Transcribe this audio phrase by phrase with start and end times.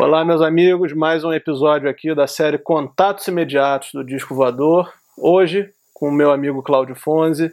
[0.00, 4.92] Olá, meus amigos, mais um episódio aqui da série Contatos Imediatos do Disco Voador.
[5.16, 7.50] Hoje, com o meu amigo Cláudio Fonzi,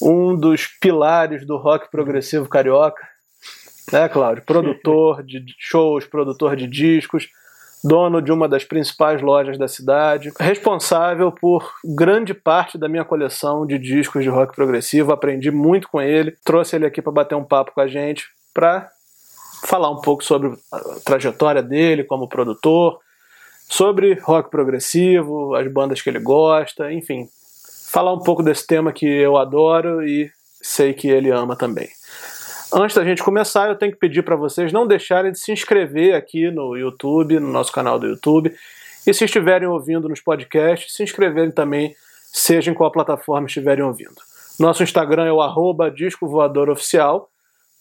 [0.00, 3.02] um dos pilares do rock progressivo carioca,
[3.90, 4.44] né, Cláudio?
[4.44, 7.30] Produtor de shows, produtor de discos,
[7.82, 13.66] dono de uma das principais lojas da cidade, responsável por grande parte da minha coleção
[13.66, 15.10] de discos de rock progressivo.
[15.10, 18.90] Aprendi muito com ele, trouxe ele aqui para bater um papo com a gente, para
[19.64, 22.98] falar um pouco sobre a trajetória dele como produtor,
[23.68, 27.28] sobre rock progressivo, as bandas que ele gosta, enfim,
[27.90, 30.30] falar um pouco desse tema que eu adoro e
[30.60, 31.88] sei que ele ama também.
[32.74, 36.14] Antes da gente começar, eu tenho que pedir para vocês não deixarem de se inscrever
[36.14, 38.54] aqui no YouTube, no nosso canal do YouTube,
[39.06, 41.94] e se estiverem ouvindo nos podcasts, se inscreverem também,
[42.32, 44.16] seja em qual plataforma estiverem ouvindo.
[44.58, 45.92] Nosso Instagram é o arroba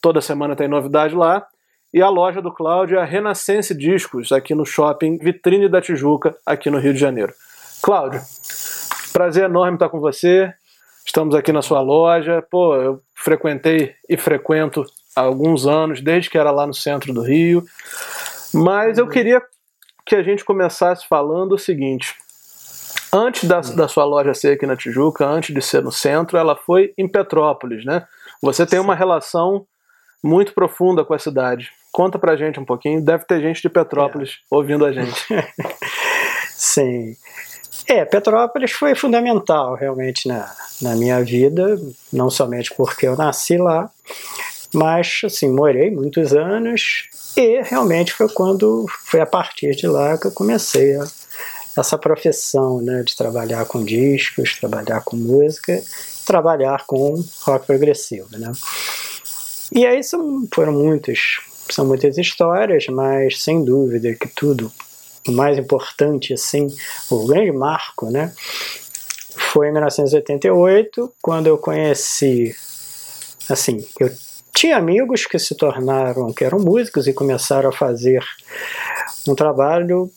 [0.01, 1.45] toda semana tem novidade lá.
[1.93, 6.33] E a loja do Cláudio é a Renascense Discos, aqui no shopping Vitrine da Tijuca,
[6.45, 7.33] aqui no Rio de Janeiro.
[7.81, 8.21] Cláudio,
[9.11, 10.53] prazer enorme estar com você.
[11.05, 12.41] Estamos aqui na sua loja.
[12.49, 17.21] Pô, eu frequentei e frequento há alguns anos, desde que era lá no centro do
[17.21, 17.61] Rio.
[18.53, 19.41] Mas eu queria
[20.05, 22.15] que a gente começasse falando o seguinte.
[23.11, 26.55] Antes da, da sua loja ser aqui na Tijuca, antes de ser no centro, ela
[26.55, 28.07] foi em Petrópolis, né?
[28.41, 29.67] Você tem uma relação
[30.23, 31.71] muito profunda com a cidade.
[31.91, 33.01] Conta pra gente um pouquinho.
[33.01, 34.55] Deve ter gente de Petrópolis é.
[34.55, 35.25] ouvindo a gente.
[36.55, 37.15] Sim.
[37.87, 40.49] É, Petrópolis foi fundamental realmente na,
[40.81, 41.79] na minha vida,
[42.13, 43.89] não somente porque eu nasci lá,
[44.73, 50.27] mas assim, morei muitos anos e realmente foi quando foi a partir de lá que
[50.27, 51.05] eu comecei a,
[51.77, 55.81] essa profissão né, de trabalhar com discos, trabalhar com música,
[56.25, 58.27] trabalhar com rock progressivo.
[58.31, 58.51] Né?
[59.71, 64.71] E aí são, foram muitas, são muitas histórias, mas sem dúvida que tudo,
[65.27, 66.67] o mais importante, assim,
[67.09, 68.33] o grande marco, né,
[69.53, 72.53] foi em 1988, quando eu conheci,
[73.49, 74.11] assim, eu
[74.53, 78.23] tinha amigos que se tornaram, que eram músicos e começaram a fazer
[79.27, 80.11] um trabalho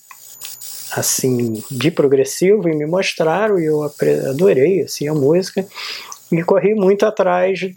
[0.93, 5.67] assim de progressivo e me mostraram e eu adorei assim a música
[6.31, 7.69] e corri muito atrás de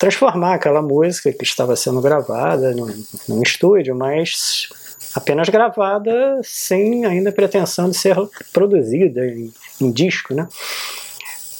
[0.00, 4.70] transformar aquela música que estava sendo gravada num, num estúdio, mas
[5.14, 8.16] apenas gravada sem ainda pretensão de ser
[8.50, 10.48] produzida em, em disco, né?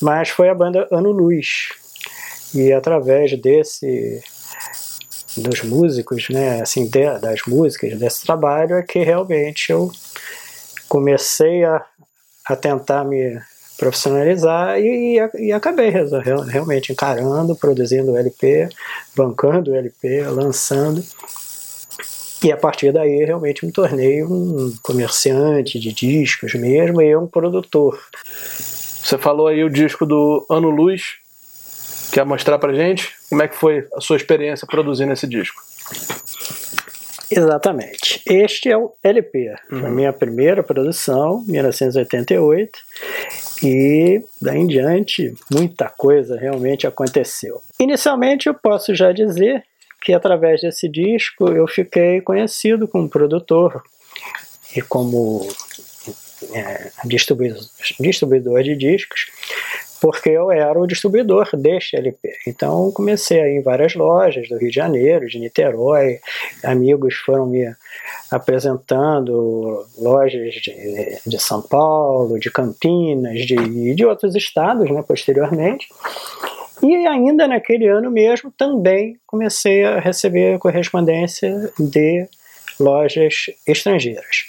[0.01, 1.69] Mas foi a banda Ano Luz
[2.55, 4.23] e através desse
[5.37, 9.93] dos músicos, né, assim, de, das músicas desse trabalho é que realmente eu
[10.89, 11.85] comecei a,
[12.47, 13.39] a tentar me
[13.81, 15.91] profissionalizar e, e, acabei
[16.47, 18.69] realmente encarando, produzindo o LP,
[19.17, 21.03] bancando o LP, lançando.
[22.45, 27.99] E a partir daí realmente me tornei um comerciante de discos mesmo e um produtor.
[29.03, 31.15] Você falou aí o disco do Ano Luz.
[32.13, 35.63] Quer mostrar pra gente como é que foi a sua experiência produzindo esse disco?
[37.31, 38.21] Exatamente.
[38.27, 39.55] Este é o LP.
[39.69, 39.91] Foi a uhum.
[39.91, 42.79] minha primeira produção, 1988.
[43.63, 47.61] E daí em diante, muita coisa realmente aconteceu.
[47.79, 49.65] Inicialmente, eu posso já dizer
[50.03, 53.83] que através desse disco eu fiquei conhecido como produtor
[54.75, 55.47] e como
[56.55, 57.61] é, distribuidor,
[57.99, 59.27] distribuidor de discos
[60.01, 62.33] porque eu era o distribuidor deste LP.
[62.47, 66.21] Então comecei a ir em várias lojas do Rio de Janeiro, de Niterói,
[66.65, 67.75] amigos foram me
[68.31, 75.89] apresentando lojas de, de São Paulo, de Campinas, de, de outros estados, né, posteriormente.
[76.83, 82.27] E ainda naquele ano mesmo também comecei a receber correspondência de
[82.79, 84.45] lojas estrangeiras.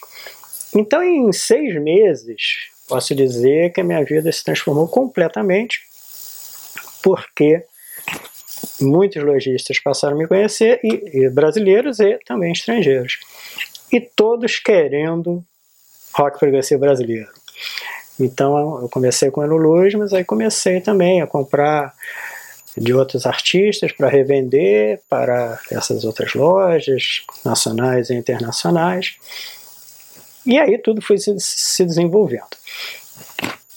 [0.74, 5.80] Então, em seis meses, posso dizer que a minha vida se transformou completamente,
[7.02, 7.64] porque
[8.82, 13.18] muitos lojistas passaram a me conhecer, e, e brasileiros e também estrangeiros.
[13.90, 15.42] E todos querendo
[16.14, 17.30] rock progressivo brasileiro.
[18.20, 21.94] Então eu comecei com o Luz, mas aí comecei também a comprar
[22.78, 29.16] de outros artistas para revender para essas outras lojas nacionais e internacionais.
[30.46, 32.58] E aí tudo foi se, se desenvolvendo.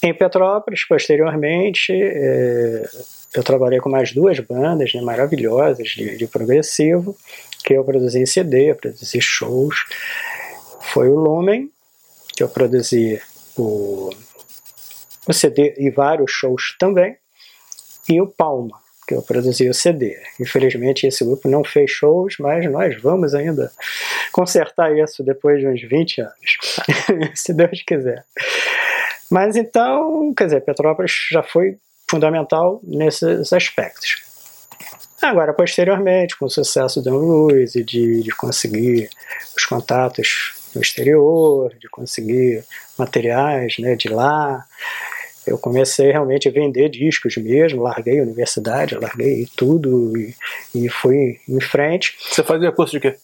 [0.03, 2.89] Em Petrópolis, posteriormente, é,
[3.35, 7.17] eu trabalhei com mais duas bandas né, maravilhosas de, de, progressivo,
[7.65, 9.85] que eu produzi em CD, produzi shows.
[10.81, 11.71] Foi o Lumen,
[12.37, 13.21] que eu produzi
[13.57, 14.11] o,
[15.27, 17.17] o CD e vários shows também,
[18.09, 20.19] e o Palma, que eu produzi o CD.
[20.41, 23.71] Infelizmente esse grupo não fez shows, mas nós vamos ainda
[24.33, 26.59] consertar isso depois de uns 20 anos,
[27.35, 28.25] se Deus quiser.
[29.31, 31.77] Mas então, quer dizer, Petrópolis já foi
[32.09, 34.23] fundamental nesses aspectos.
[35.21, 39.09] Agora, posteriormente, com o sucesso do Luiz e de, de conseguir
[39.57, 42.65] os contatos no exterior, de conseguir
[42.99, 44.67] materiais né, de lá,
[45.47, 50.35] eu comecei realmente a vender discos mesmo, larguei a universidade, larguei tudo e,
[50.75, 52.17] e fui em frente.
[52.31, 53.17] Você fazia curso de quê?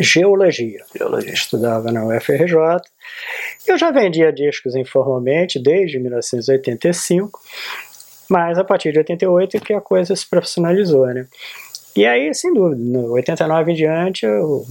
[0.00, 0.84] Geologia.
[0.94, 1.32] Geologia.
[1.32, 2.56] Estudava na UFRJ.
[3.66, 7.40] Eu já vendia discos informalmente desde 1985,
[8.28, 11.26] mas a partir de 88 é que a coisa se profissionalizou, né?
[11.94, 14.66] E aí, sem dúvida, no 89 em diante, eu,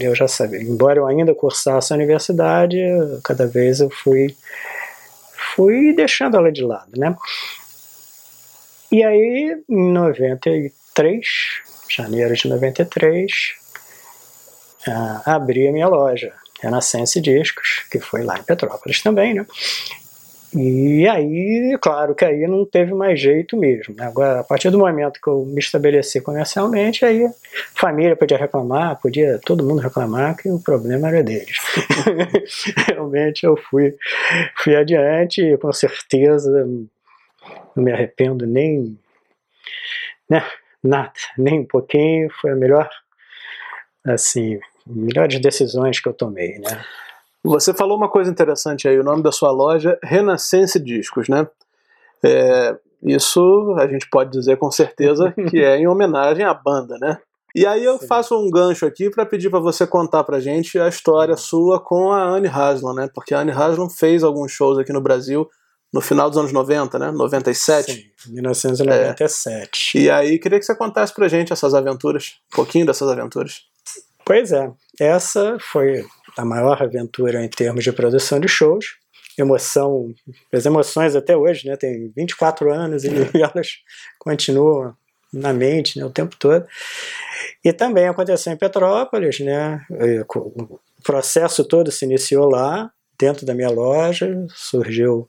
[0.00, 0.62] eu já sabia.
[0.62, 2.78] Embora eu ainda cursasse a universidade,
[3.22, 4.34] cada vez eu fui
[5.54, 7.16] fui deixando ela de lado, né?
[8.90, 11.26] E aí, em 93,
[11.88, 13.32] janeiro de 93,
[14.86, 19.46] uh, abri a minha loja, Renascença Discos, que foi lá em Petrópolis também, né?
[20.56, 23.94] E aí, claro que aí não teve mais jeito mesmo.
[23.96, 24.06] Né?
[24.06, 27.28] Agora, a partir do momento que eu me estabeleci comercialmente, aí
[27.74, 31.56] família podia reclamar, podia todo mundo reclamar que o problema era deles.
[32.86, 33.96] Realmente eu fui,
[34.56, 36.64] fui adiante e com certeza
[37.74, 38.96] não me arrependo nem
[40.30, 40.44] né,
[40.80, 42.30] nada, nem um pouquinho.
[42.40, 42.88] Foi a melhor,
[44.06, 46.84] assim, melhores decisões que eu tomei, né?
[47.44, 51.46] Você falou uma coisa interessante aí, o nome da sua loja, Renascença Discos, né?
[52.24, 57.18] É, isso a gente pode dizer com certeza que é em homenagem à banda, né?
[57.54, 58.06] E aí eu Sim.
[58.06, 62.10] faço um gancho aqui para pedir para você contar pra gente a história sua com
[62.10, 63.10] a Anne Haslam, né?
[63.14, 65.48] Porque a Anne Haslam fez alguns shows aqui no Brasil
[65.92, 67.12] no final dos anos 90, né?
[67.12, 67.92] 97.
[68.16, 69.98] Sim, 1997.
[69.98, 70.00] É.
[70.00, 73.62] E aí queria que você contasse pra gente essas aventuras, um pouquinho dessas aventuras.
[74.24, 76.04] Pois é, essa foi
[76.36, 78.96] a maior aventura em termos de produção de shows.
[79.36, 80.14] Emoção,
[80.52, 81.76] as emoções até hoje, né?
[81.76, 83.78] Tem 24 anos e elas
[84.18, 84.94] continuam
[85.32, 86.64] na mente né, o tempo todo.
[87.64, 89.84] E também aconteceu em Petrópolis, né?
[90.36, 95.28] O processo todo se iniciou lá, dentro da minha loja, surgiu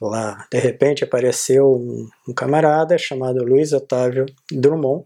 [0.00, 5.04] lá, de repente apareceu um, um camarada chamado Luiz Otávio Drummond,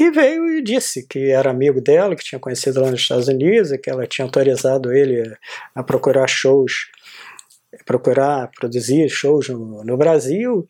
[0.00, 3.70] que veio e disse que era amigo dela, que tinha conhecido lá nos Estados Unidos,
[3.70, 5.30] e que ela tinha autorizado ele
[5.74, 6.86] a procurar shows,
[7.84, 10.66] procurar produzir shows no, no Brasil.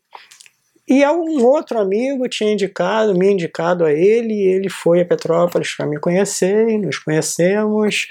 [0.88, 5.76] E um outro amigo tinha indicado, me indicado a ele, e ele foi a Petrópolis
[5.76, 8.08] para me conhecer, e nos conhecemos,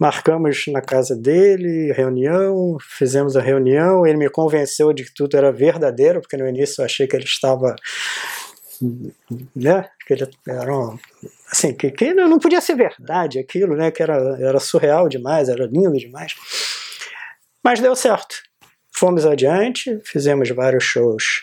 [0.00, 5.52] marcamos na casa dele, reunião, fizemos a reunião, ele me convenceu de que tudo era
[5.52, 7.76] verdadeiro, porque no início eu achei que ele estava
[9.54, 9.88] né?
[10.06, 10.98] Que ele era um,
[11.50, 13.90] assim, que, que não podia ser verdade aquilo, né?
[13.90, 16.34] Que era, era surreal demais, era lindo demais.
[17.62, 18.36] Mas deu certo.
[18.92, 21.42] Fomos adiante, fizemos vários shows.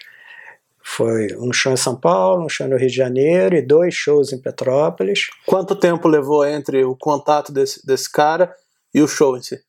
[0.83, 4.31] Foi um show em São Paulo, um show no Rio de Janeiro e dois shows
[4.31, 5.27] em Petrópolis.
[5.45, 8.55] Quanto tempo levou entre o contato desse, desse cara
[8.93, 9.59] e o show em si?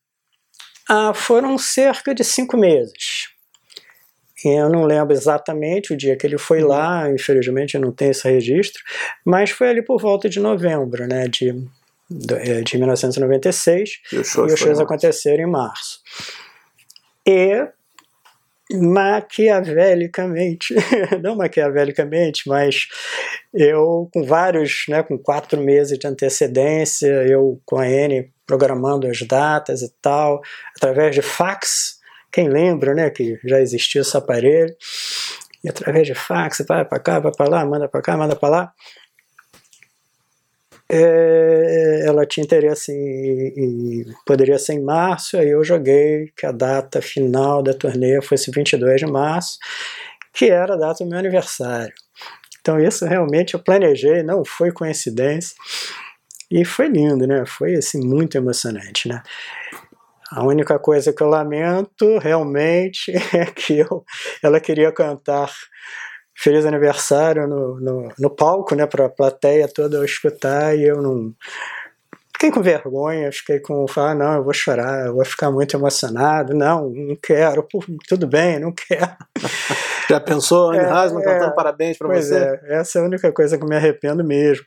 [0.89, 3.29] Ah, foram cerca de cinco meses.
[4.45, 8.29] Eu não lembro exatamente o dia que ele foi lá, infelizmente eu não tenho esse
[8.29, 8.83] registro,
[9.25, 11.53] mas foi ali por volta de novembro, né, de,
[12.65, 16.01] de 1996, e, os shows, e os shows aconteceram em março.
[17.27, 17.67] E
[18.71, 20.75] maquiavelicamente,
[21.23, 22.87] não maquiavelicamente, mas
[23.53, 29.21] eu com vários, né, com quatro meses de antecedência, eu com a N programando as
[29.23, 30.41] datas e tal,
[30.77, 31.98] através de fax,
[32.39, 34.73] quem lembra, né, que já existia esse aparelho,
[35.65, 38.49] e através de fax, vai para cá, vai para lá, manda para cá, manda para
[38.49, 38.73] lá,
[40.89, 46.53] é, ela tinha interesse em, em, poderia ser em março, aí eu joguei que a
[46.53, 49.59] data final da turnê fosse 22 de março,
[50.33, 51.93] que era a data do meu aniversário.
[52.61, 55.57] Então isso realmente eu planejei, não foi coincidência.
[56.51, 57.45] E foi lindo, né?
[57.45, 59.23] Foi assim muito emocionante, né?
[60.31, 64.05] A única coisa que eu lamento realmente é que eu,
[64.43, 65.51] ela queria cantar
[66.37, 71.35] Feliz Aniversário no, no, no palco, né, para a plateia toda escutar, e eu não.
[72.33, 73.89] Fiquei com vergonha, fiquei com.
[73.89, 76.55] Falar, ah, não, eu vou chorar, eu vou ficar muito emocionado.
[76.55, 79.17] Não, não quero, Pô, tudo bem, não quero.
[80.09, 82.37] Já pensou, Anne é, Haslam, é, cantando parabéns para você?
[82.37, 84.65] É, essa é a única coisa que eu me arrependo mesmo.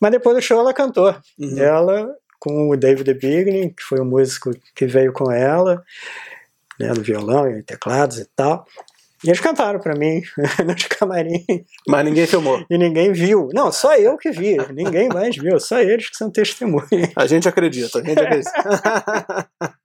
[0.00, 1.14] Mas depois do show ela cantou.
[1.38, 1.58] Uhum.
[1.58, 2.08] Ela
[2.42, 5.80] com o David Bignin, que foi o músico que veio com ela,
[6.76, 8.66] né, no violão e teclados e tal.
[9.22, 10.22] E eles cantaram para mim
[10.66, 11.44] nos camarim.
[11.86, 12.66] Mas ninguém filmou.
[12.68, 13.48] E ninguém viu.
[13.54, 14.56] Não, só eu que vi.
[14.72, 15.60] ninguém mais viu.
[15.60, 17.12] Só eles que são testemunhas.
[17.14, 19.48] A gente acredita, a gente acredita.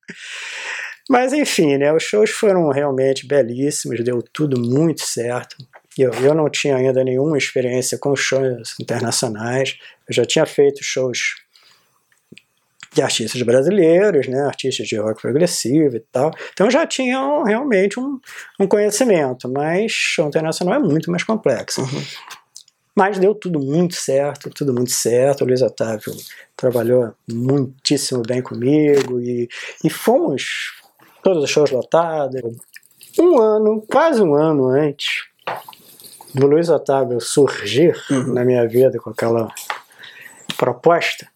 [1.07, 1.93] Mas enfim, né?
[1.93, 5.55] Os shows foram realmente belíssimos, deu tudo muito certo.
[5.95, 9.77] Eu, eu não tinha ainda nenhuma experiência com shows internacionais.
[10.09, 11.35] Eu já tinha feito shows
[12.97, 16.31] de artistas brasileiros, né, artistas de rock progressivo e tal.
[16.51, 18.19] Então já tinham realmente um,
[18.59, 21.81] um conhecimento, mas show internacional é muito mais complexo.
[21.81, 22.03] Uhum.
[22.95, 25.43] Mas deu tudo muito certo, tudo muito certo.
[25.43, 26.11] O Luiz Otávio
[26.55, 29.47] trabalhou muitíssimo bem comigo e,
[29.83, 30.73] e fomos
[31.21, 32.41] todos os shows lotados.
[33.19, 35.25] Um ano, quase um ano antes
[36.33, 38.33] do Luiz Otávio surgir uhum.
[38.33, 39.53] na minha vida com aquela
[40.57, 41.27] proposta,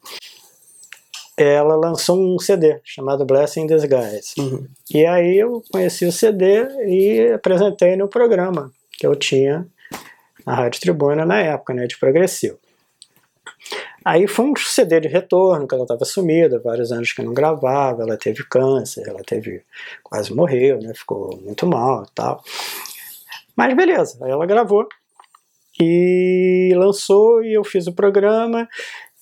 [1.41, 4.33] ela lançou um CD chamado Blessing in Disguise.
[4.37, 4.67] Uhum.
[4.93, 9.67] E aí eu conheci o CD e apresentei no programa que eu tinha
[10.45, 12.57] na Rádio Tribuna na época, né, de progressivo.
[14.03, 18.01] Aí foi um CD de retorno, que ela estava sumida, vários anos que não gravava,
[18.01, 19.63] ela teve câncer, ela teve
[20.03, 22.43] quase morreu, né, ficou muito mal e tal.
[23.55, 24.87] Mas beleza, aí ela gravou
[25.79, 28.67] e lançou e eu fiz o programa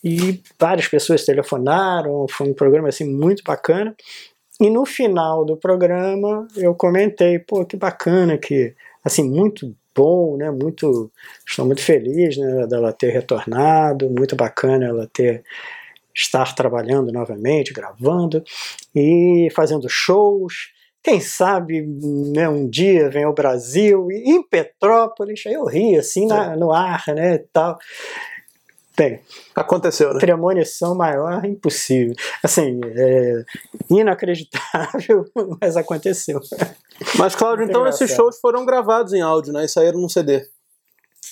[0.03, 3.95] e várias pessoas telefonaram, foi um programa assim muito bacana.
[4.59, 10.49] E no final do programa eu comentei, pô, que bacana que assim muito bom, né?
[10.51, 11.11] Muito,
[11.47, 15.43] estou muito feliz, né, dela ter retornado, muito bacana ela ter
[16.13, 18.43] estar trabalhando novamente, gravando
[18.95, 20.71] e fazendo shows.
[21.01, 26.27] Quem sabe né, um dia vem ao Brasil e em Petrópolis, aí eu ri assim
[26.27, 27.77] na, no ar, né, tal.
[28.99, 29.21] Tem.
[29.55, 30.19] Aconteceu, né?
[30.19, 32.13] Premonição maior, impossível.
[32.43, 33.45] Assim, é
[33.89, 35.25] inacreditável,
[35.61, 36.41] mas aconteceu.
[37.17, 38.03] Mas, Cláudio, então engraçado.
[38.03, 39.63] esses shows foram gravados em áudio, né?
[39.63, 40.45] E saíram no CD.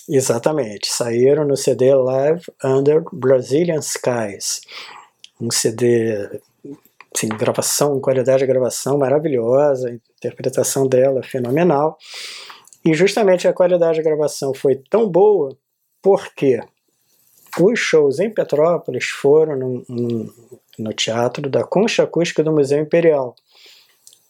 [0.08, 0.88] Exatamente.
[0.90, 4.62] Saíram no CD Live Under Brazilian Skies.
[5.42, 6.40] Um CD,
[7.14, 11.98] assim, gravação, qualidade de gravação maravilhosa, a interpretação dela fenomenal.
[12.86, 15.50] E justamente a qualidade de gravação foi tão boa
[16.02, 16.62] porque
[17.60, 20.34] os shows em Petrópolis foram no,
[20.78, 23.36] no, Teatro da Concha Acústica do Museu Imperial.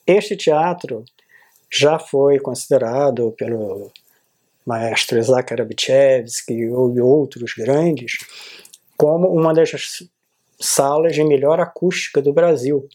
[0.06, 1.04] Este teatro
[1.70, 3.92] já foi considerado pelo
[4.66, 8.18] maestro Isaac Arabichevsky e outros grandes
[8.98, 9.72] como uma das
[10.60, 12.88] salas de melhor acústica do Brasil.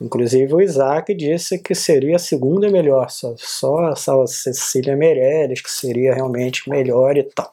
[0.00, 5.70] Inclusive o Isaac disse que seria a segunda melhor, só, só a Cecília Meirelles que
[5.70, 7.52] seria realmente melhor e tal.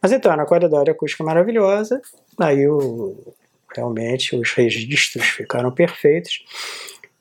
[0.00, 2.00] Mas então, na qualidade acústica maravilhosa,
[2.38, 3.14] aí o,
[3.76, 6.44] realmente os registros ficaram perfeitos.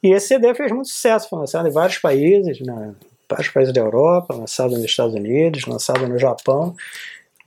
[0.02, 2.96] E esse CD fez muito sucesso, foi lançado em vários países, né?
[3.30, 6.76] vários países da Europa, lançado nos Estados Unidos, lançado no Japão.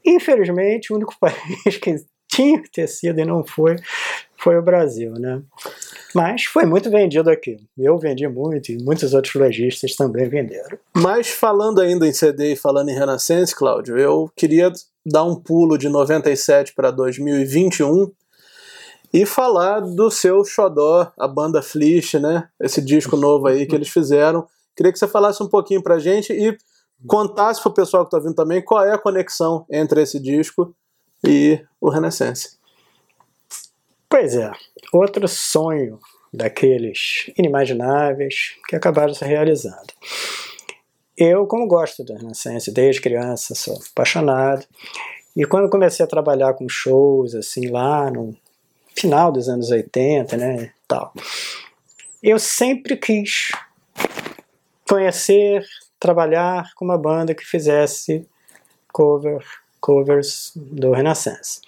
[0.04, 1.96] Infelizmente, o único país que
[2.28, 3.76] tinha que ter sido e não foi,
[4.42, 5.40] foi o Brasil, né?
[6.14, 7.58] Mas foi muito vendido aqui.
[7.78, 10.78] Eu vendi muito e muitos outros lojistas também venderam.
[10.94, 14.70] Mas falando ainda em CD e falando em Renascença, Cláudio, eu queria
[15.06, 18.10] dar um pulo de 97 para 2021
[19.14, 22.48] e falar do seu xodó, a banda Flish, né?
[22.60, 24.46] Esse disco novo aí que eles fizeram.
[24.76, 26.56] Queria que você falasse um pouquinho pra gente e
[27.06, 30.74] contasse pro pessoal que tá vindo também qual é a conexão entre esse disco
[31.26, 32.61] e o Renascença.
[34.12, 34.52] Pois é,
[34.92, 35.98] outro sonho
[36.30, 39.90] daqueles inimagináveis que acabaram se realizando.
[41.16, 44.66] Eu, como gosto do Renascença desde criança, sou apaixonado.
[45.34, 48.36] E quando comecei a trabalhar com shows, assim, lá no
[48.94, 51.14] final dos anos 80, né, tal,
[52.22, 53.50] eu sempre quis
[54.86, 55.64] conhecer,
[55.98, 58.28] trabalhar com uma banda que fizesse
[58.92, 59.42] cover,
[59.82, 61.60] covers do Renascença.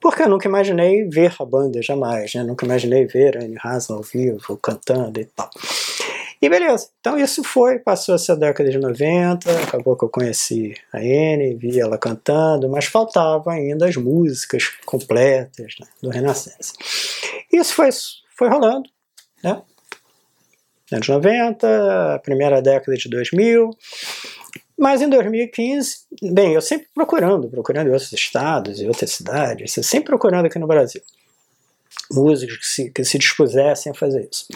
[0.00, 2.44] Porque eu nunca imaginei ver a banda jamais, né?
[2.44, 5.50] Nunca imaginei ver a Anne Haas ao vivo, cantando e tal.
[6.40, 10.98] E beleza, então isso foi, passou essa década de 90, acabou que eu conheci a
[10.98, 16.74] Anne, vi ela cantando, mas faltavam ainda as músicas completas né, do Renascença.
[17.50, 17.88] Isso foi,
[18.36, 18.88] foi rolando,
[19.42, 19.62] né?
[20.92, 23.70] Anos 90, primeira década de 2000,
[24.78, 25.96] mas em 2015,
[26.32, 30.66] bem, eu sempre procurando, procurando em outros estados e outras cidades, sempre procurando aqui no
[30.66, 31.02] Brasil
[32.10, 34.46] músicos que se, que se dispusessem a fazer isso.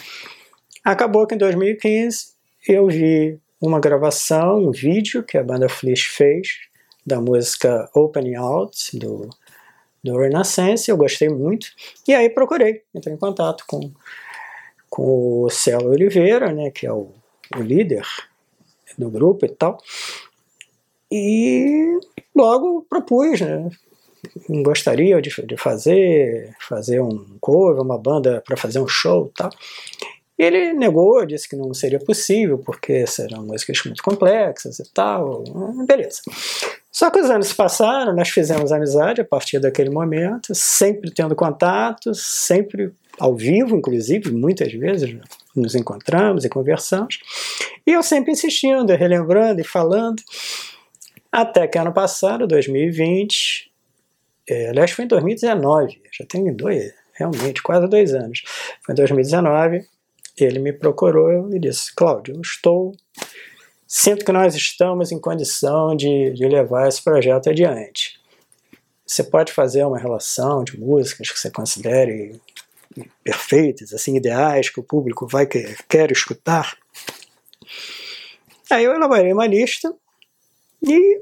[0.83, 2.31] Acabou que em 2015
[2.67, 6.47] eu vi uma gravação, um vídeo que a banda Flish fez
[7.05, 9.29] da música Opening Out do,
[10.03, 11.67] do Renaissance, eu gostei muito,
[12.07, 13.91] e aí procurei, entrei em contato com,
[14.89, 17.11] com o Celo Oliveira, né, que é o,
[17.55, 18.05] o líder
[18.97, 19.77] do grupo e tal.
[21.11, 21.99] E
[22.35, 23.69] logo propus, né?
[24.63, 29.49] Gostaria de, de fazer, fazer um cover, uma banda para fazer um show e tal.
[30.37, 35.43] Ele negou, disse que não seria possível, porque serão músicas muito complexas e tal.
[35.85, 36.21] Beleza.
[36.91, 41.35] Só que os anos se passaram, nós fizemos amizade a partir daquele momento, sempre tendo
[41.35, 45.15] contato, sempre ao vivo, inclusive, muitas vezes
[45.55, 47.19] nos encontramos e conversamos.
[47.85, 50.21] E eu sempre insistindo, relembrando e falando.
[51.31, 53.71] Até que ano passado, 2020,
[54.49, 58.43] é, aliás, foi em 2019, já tem dois, realmente, quase dois anos.
[58.85, 59.85] Foi em 2019,
[60.37, 62.93] ele me procurou e disse: Cláudio, estou.
[63.87, 68.19] Sinto que nós estamos em condição de, de levar esse projeto adiante.
[69.05, 72.39] Você pode fazer uma relação de músicas que você considere
[73.23, 76.77] perfeitas, assim, ideais, que o público vai querer quer escutar?
[78.69, 79.93] Aí eu elaborei uma lista
[80.81, 81.21] e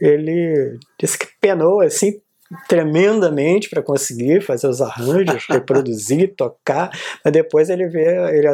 [0.00, 2.20] ele disse que penou assim
[2.68, 6.90] tremendamente para conseguir fazer os arranjos, reproduzir, tocar,
[7.24, 8.48] mas depois ele vê, ele,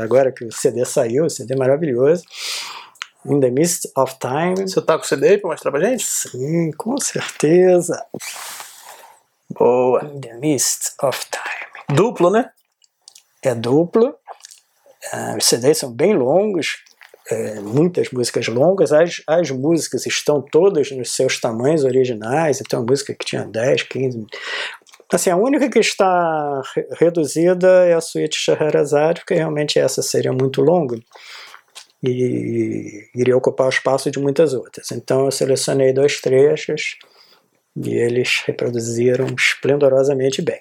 [0.00, 2.24] agora que o CD saiu, o CD maravilhoso,
[3.26, 4.68] In the Mist of Time.
[4.68, 6.04] Você tá com o CD aí para mostrar pra gente?
[6.04, 8.02] Sim, com certeza.
[9.50, 10.04] Boa.
[10.04, 11.96] In the Mist of Time.
[11.96, 12.50] Duplo, né?
[13.42, 14.14] É duplo.
[15.12, 16.82] Uh, os CDs são bem longos,
[17.30, 18.92] é, muitas músicas longas.
[18.92, 23.82] As, as músicas estão todas nos seus tamanhos originais, então a música que tinha 10,
[23.84, 24.26] 15.
[25.10, 30.32] Assim, a única que está re reduzida é a suíte Scheherazade, porque realmente essa seria
[30.32, 30.98] muito longa
[32.02, 34.90] e iria ocupar o espaço de muitas outras.
[34.92, 36.96] Então eu selecionei dois trechos
[37.76, 40.60] e eles reproduziram esplendorosamente bem.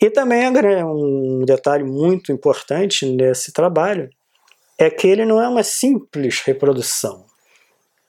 [0.00, 0.48] E também
[0.84, 4.08] um detalhe muito importante nesse trabalho
[4.78, 7.26] é que ele não é uma simples reprodução.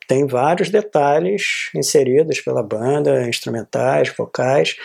[0.08, 4.76] Tem vários detalhes inseridos pela banda, instrumentais, vocais,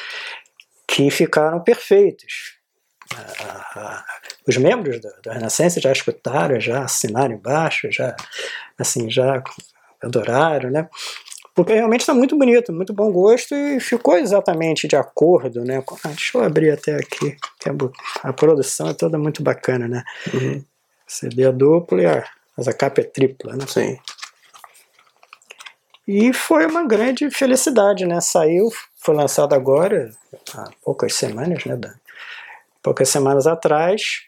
[0.87, 2.57] que ficaram perfeitos.
[4.47, 8.17] Os membros da, Renascença já escutaram, já assinaram embaixo, já
[8.79, 9.43] assim já
[10.03, 10.89] adoraram, né?
[11.57, 15.83] Porque realmente está muito bonito, muito bom gosto e ficou exatamente de acordo, né?
[16.05, 20.05] Ah, deixa eu abrir até aqui, a, a produção é toda muito bacana, né?
[20.35, 20.63] Uhum.
[21.07, 22.23] CD é duplo e a,
[22.55, 23.65] mas a capa é tripla, né?
[23.67, 23.99] Sim.
[26.07, 28.21] E foi uma grande felicidade, né?
[28.21, 30.11] Saiu, foi lançado agora,
[30.55, 31.79] há poucas semanas, né?
[32.83, 34.27] Poucas semanas atrás.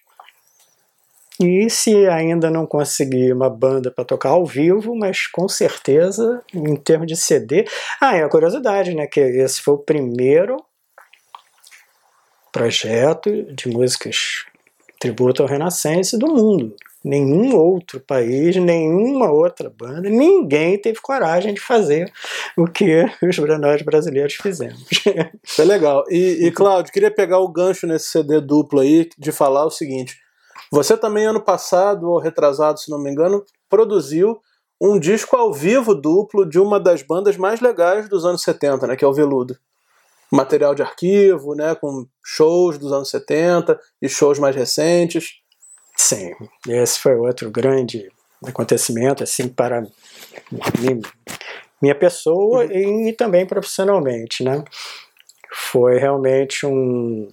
[1.40, 6.74] E se ainda não conseguir uma banda para tocar ao vivo, mas com certeza, em
[6.74, 7.64] termos de CD.
[8.00, 9.06] Ah, e a curiosidade, né?
[9.06, 10.56] Que esse foi o primeiro
[12.50, 14.44] projeto de músicas
[14.98, 16.74] tributo ao Renascença do mundo.
[17.04, 22.12] Nenhum outro país, nenhuma outra banda, ninguém teve coragem de fazer
[22.56, 24.84] o que os nós brasileiros fizemos.
[25.44, 26.04] Isso é legal.
[26.10, 30.18] E, e Cláudio, queria pegar o gancho nesse CD duplo aí de falar o seguinte.
[30.70, 34.40] Você também, ano passado, ou retrasado, se não me engano, produziu
[34.80, 38.96] um disco ao vivo duplo de uma das bandas mais legais dos anos 70, né,
[38.96, 39.56] que é o Veludo
[40.30, 45.36] material de arquivo, né, com shows dos anos 70 e shows mais recentes.
[45.96, 46.32] Sim,
[46.68, 48.10] esse foi outro grande
[48.44, 51.00] acontecimento assim para mim,
[51.82, 53.08] minha pessoa uhum.
[53.08, 54.62] e também profissionalmente, né?
[55.52, 57.28] Foi realmente um,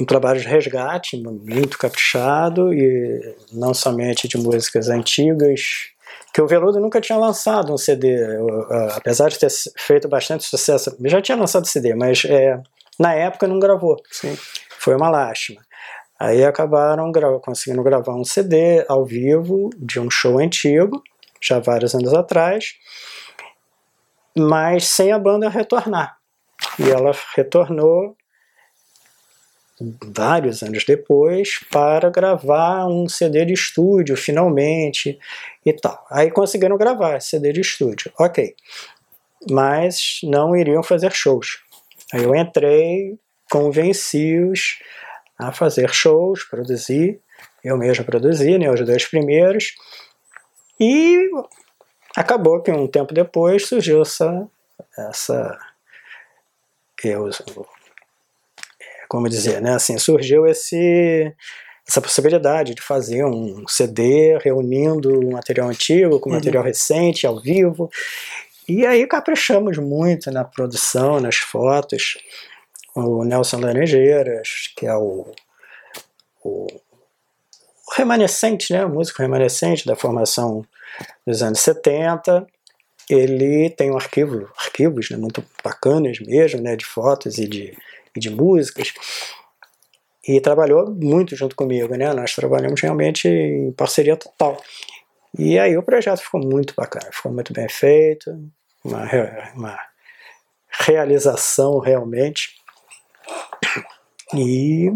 [0.00, 5.92] um trabalho de resgate muito caprichado e não somente de músicas antigas
[6.32, 8.16] que o Veludo nunca tinha lançado um CD,
[8.96, 12.58] apesar de ter feito bastante sucesso, já tinha lançado CD, mas é,
[12.98, 13.96] na época não gravou.
[14.10, 14.36] Sim.
[14.78, 15.60] Foi uma lástima.
[16.18, 21.02] Aí acabaram gra conseguindo gravar um CD ao vivo de um show antigo,
[21.40, 22.76] já vários anos atrás,
[24.36, 26.16] mas sem a banda retornar.
[26.78, 28.16] E ela retornou
[30.14, 35.18] vários anos depois para gravar um CD de estúdio finalmente
[35.64, 36.04] e tal.
[36.10, 38.54] Aí conseguiram gravar CD de estúdio, ok.
[39.50, 41.60] Mas não iriam fazer shows.
[42.12, 43.18] Aí eu entrei,
[43.50, 44.78] convenci-os
[45.38, 47.20] a fazer shows, produzir,
[47.64, 49.74] eu mesmo produzi, né, os dois primeiros,
[50.78, 51.30] e
[52.16, 54.48] acabou que um tempo depois surgiu essa,
[54.96, 55.58] essa
[57.04, 57.28] eu,
[59.12, 59.74] como dizer, né?
[59.74, 61.30] Assim, surgiu esse
[61.86, 66.36] essa possibilidade de fazer um CD reunindo material antigo com uhum.
[66.36, 67.90] material recente, ao vivo.
[68.66, 72.16] E aí caprichamos muito na produção, nas fotos.
[72.94, 75.30] O Nelson Laranjeiras, que é o,
[76.42, 76.66] o
[77.94, 80.64] remanescente, né, o músico remanescente da formação
[81.26, 82.46] dos anos 70,
[83.10, 87.76] ele tem um arquivo, arquivos né, muito bacanas mesmo, né, de fotos e de,
[88.16, 88.92] e de músicas,
[90.26, 94.62] e trabalhou muito junto comigo, né, nós trabalhamos realmente em parceria total.
[95.38, 98.30] E aí o projeto ficou muito bacana, ficou muito bem feito,
[98.84, 99.08] uma,
[99.54, 99.78] uma
[100.80, 102.50] realização realmente.
[104.34, 104.90] E,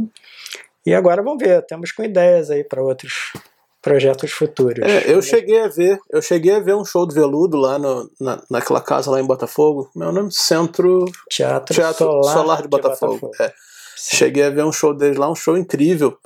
[0.85, 3.33] e agora vamos ver, temos com ideias aí para outros
[3.87, 4.85] projetos futuros.
[4.85, 8.11] É, eu cheguei a ver, eu cheguei a ver um show do Veludo lá no,
[8.20, 9.88] na, naquela casa lá em Botafogo.
[9.94, 13.14] Meu nome Centro Teatro, Teatro Solar, Solar, de Botafogo.
[13.14, 13.44] De Botafogo.
[13.44, 13.55] É.
[13.96, 16.18] Cheguei a ver um show deles lá, um show incrível.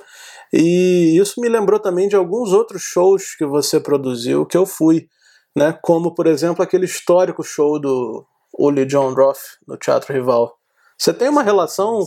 [0.51, 5.07] E isso me lembrou também de alguns outros shows que você produziu que eu fui,
[5.55, 5.77] né?
[5.83, 8.25] Como por exemplo aquele histórico show do
[8.57, 10.57] Uli John Roth no Teatro Rival.
[10.97, 11.99] Você tem uma relação,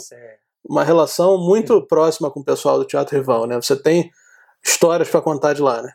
[0.69, 3.55] uma relação muito próxima com o pessoal do Teatro Rival, né?
[3.55, 4.11] Você tem
[4.65, 5.93] histórias para contar de lá, né?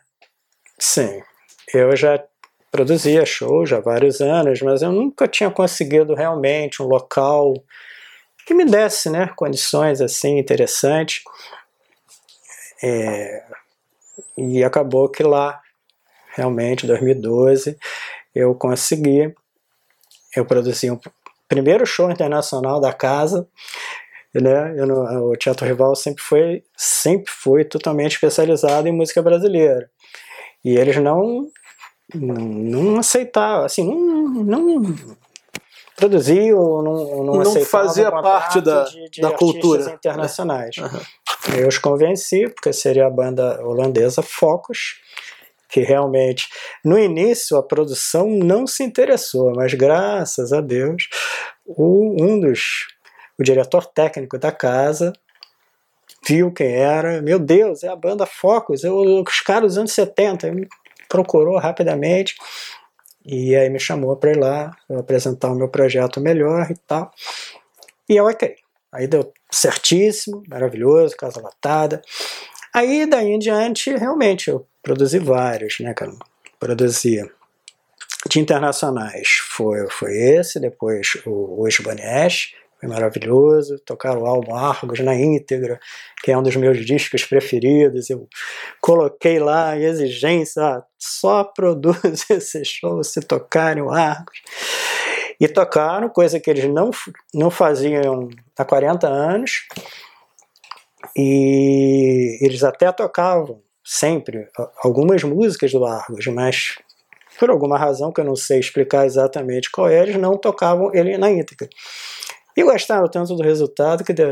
[0.78, 1.22] Sim.
[1.74, 2.22] Eu já
[2.70, 7.54] produzia show já há vários anos, mas eu nunca tinha conseguido realmente um local
[8.46, 11.22] que me desse né, condições assim interessantes.
[12.82, 13.44] É,
[14.36, 15.60] e acabou que lá,
[16.34, 17.76] realmente, em 2012,
[18.34, 19.34] eu consegui.
[20.34, 20.98] Eu produzi um
[21.48, 23.46] primeiro show internacional da casa
[24.34, 24.74] né?
[24.76, 24.86] Eu,
[25.30, 29.90] o Teatro Rival sempre foi, sempre foi totalmente especializado em música brasileira.
[30.64, 31.48] E eles não
[32.14, 34.96] não aceitavam, assim, não, não
[35.96, 40.76] produziam, não, não, não fazia parte da, de, de da cultura internacionais.
[40.78, 41.58] Uhum.
[41.58, 45.00] Eu os convenci, porque seria a banda holandesa Focus,
[45.68, 46.48] que realmente,
[46.84, 51.04] no início, a produção não se interessou, mas graças a Deus,
[51.64, 52.88] o, um dos
[53.40, 55.14] o diretor técnico da casa
[56.26, 57.22] viu quem era.
[57.22, 60.46] Meu Deus, é a banda Focus, eu, os caras dos anos 70.
[60.46, 60.68] Ele
[61.08, 62.36] procurou rapidamente
[63.24, 67.10] e aí me chamou para ir lá apresentar o meu projeto melhor e tal.
[68.08, 68.54] E eu ok.
[68.92, 72.02] Aí deu certíssimo, maravilhoso, casa latada.
[72.74, 76.12] Aí daí em diante, realmente, eu produzi vários, né, cara?
[76.58, 77.26] Produzi
[78.28, 79.38] de internacionais.
[79.48, 83.78] Foi, foi esse, depois o Banesh, foi maravilhoso.
[83.84, 85.78] Tocar o álbum Argos na íntegra,
[86.24, 88.08] que é um dos meus discos preferidos.
[88.08, 88.26] Eu
[88.80, 94.40] coloquei lá a exigência, ah, só produz esse show se tocarem o Argos.
[95.38, 96.90] E tocaram, coisa que eles não,
[97.34, 99.66] não faziam há 40 anos.
[101.16, 104.48] E eles até tocavam sempre
[104.82, 106.76] algumas músicas do Argos, mas
[107.38, 111.16] por alguma razão que eu não sei explicar exatamente qual é, eles não tocavam ele
[111.16, 111.68] na íntegra.
[112.60, 114.24] E gostaram tanto do resultado que de,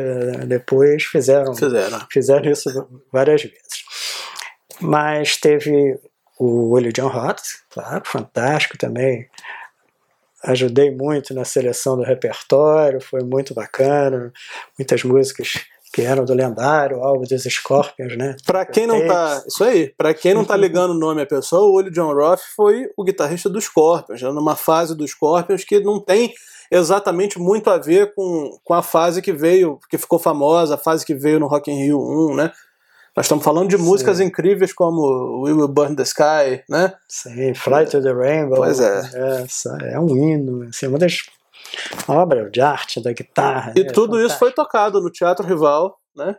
[0.46, 2.06] depois fizeram, fizeram.
[2.10, 3.84] fizeram isso várias vezes.
[4.80, 5.98] Mas teve
[6.38, 9.26] o Olho John Hot, claro, fantástico também.
[10.44, 14.32] Ajudei muito na seleção do repertório, foi muito bacana.
[14.78, 18.36] Muitas músicas que eram do lendário álbum dos Scorpions, né?
[18.44, 21.62] Para quem não tá, isso aí, para quem não tá ligando o nome à pessoa,
[21.62, 25.80] o Olho John Roth foi o guitarrista dos Scorpions, já numa fase dos Scorpions que
[25.80, 26.32] não tem
[26.70, 31.04] exatamente muito a ver com, com a fase que veio, que ficou famosa, a fase
[31.04, 32.52] que veio no Rock in Rio 1, né?
[33.16, 33.82] Nós estamos falando de Sim.
[33.82, 36.94] músicas incríveis como We Will Burn the Sky, né?
[37.08, 38.58] Sim, Fly to the Rainbow.
[38.58, 39.02] Pois é.
[39.14, 41.22] É, é um hino, assim, uma das
[42.06, 43.72] obras de arte da guitarra.
[43.74, 43.90] E né?
[43.90, 44.26] tudo Fantástico.
[44.26, 46.36] isso foi tocado no Teatro Rival, né?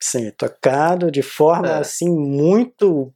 [0.00, 1.78] Sim, tocado de forma é.
[1.78, 3.12] assim muito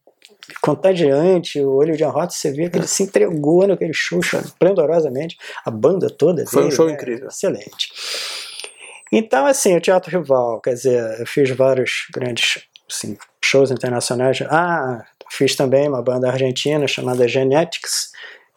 [0.61, 5.71] contagiante, o olho de Anrota, você vê que ele se entregou naquele show esplendorosamente, a
[5.71, 6.93] banda toda Foi dele, um show né?
[6.93, 7.29] incrível.
[7.29, 7.89] Excelente.
[9.11, 14.41] Então, assim, o Teatro Rival, quer dizer, eu fiz vários grandes assim, shows internacionais.
[14.43, 18.13] Ah, fiz também uma banda argentina chamada Genetics,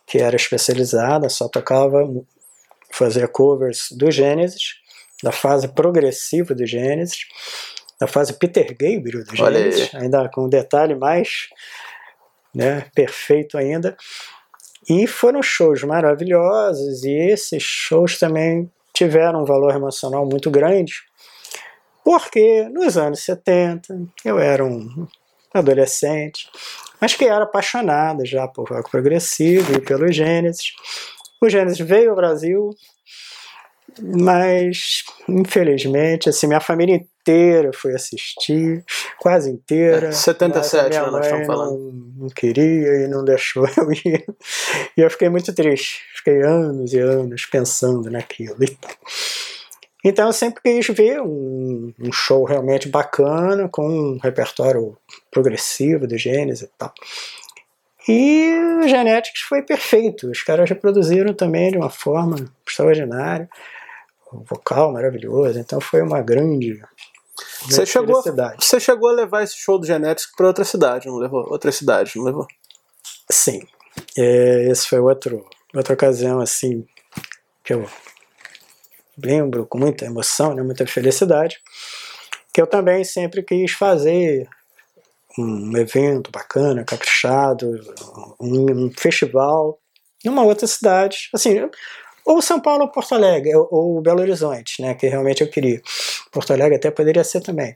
[0.05, 2.07] que era especializada, só tocava,
[2.89, 4.75] fazia covers do Gênesis,
[5.23, 7.25] da fase progressiva do Gênesis
[7.99, 11.47] da fase Peter Gabriel do Gênesis, ainda com um detalhe mais
[12.53, 13.95] né, perfeito ainda.
[14.89, 20.93] E foram shows maravilhosos, e esses shows também tiveram um valor emocional muito grande,
[22.03, 25.07] porque nos anos 70 eu era um
[25.53, 26.49] adolescente,
[27.01, 30.73] mas que era apaixonado já por rock progressivo e pelo Gênesis.
[31.41, 32.75] O Gênesis veio ao Brasil
[34.01, 38.85] mas, infelizmente, assim, minha família inteira foi assistir,
[39.19, 40.09] quase inteira.
[40.09, 41.79] É, 77, minha né, nós estamos falando.
[41.79, 44.25] Não, não queria e não deixou eu ir.
[44.95, 46.03] E eu fiquei muito triste.
[46.15, 48.95] Fiquei anos e anos pensando naquilo e tal.
[50.03, 54.95] Então eu sempre quis ver um, um, show realmente bacana, com um repertório
[55.31, 56.93] progressivo do Gênesis e tal.
[58.07, 62.35] E o Genetics foi perfeito, os caras reproduziram também de uma forma
[62.67, 63.49] extraordinária,
[64.31, 66.79] o vocal maravilhoso, então foi uma grande.
[67.67, 68.21] Você chegou,
[68.59, 71.45] você chegou a levar esse show do Genetics para outra cidade, não levou?
[71.49, 72.47] Outra cidade, não levou?
[73.29, 73.61] Sim.
[74.17, 76.85] É, esse foi outro, outra ocasião assim
[77.63, 77.89] que eu
[79.17, 81.59] lembro com muita emoção, né, muita felicidade,
[82.53, 84.47] que eu também sempre quis fazer
[85.37, 87.71] um evento bacana, caprichado,
[88.39, 89.79] um, um festival
[90.23, 91.69] em uma outra cidade, assim,
[92.25, 95.79] ou São Paulo ou Porto Alegre, ou, ou, Belo Horizonte, né, que realmente eu queria.
[96.31, 97.75] Porto Alegre até poderia ser também.